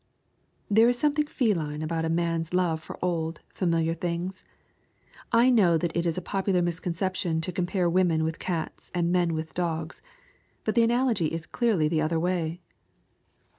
[0.67, 4.43] There is something feline about a man's love for old, familiar things.
[5.31, 9.35] I know that it is a popular misconception to compare women with cats and men
[9.35, 10.01] with dogs.
[10.63, 12.61] But the analogy is clearly the other way.